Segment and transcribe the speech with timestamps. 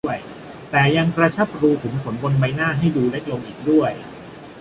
[0.71, 3.91] แต่ยังกระชับรูขุมขนบนใบหน้าให้ดูเล็กลงอีกด้วย